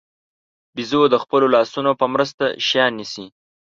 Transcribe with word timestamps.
بیزو 0.75 1.01
د 1.09 1.15
خپلو 1.23 1.45
لاسونو 1.55 1.91
په 1.99 2.05
مرسته 2.13 2.45
شیان 2.67 2.91
نیسي. 2.99 3.25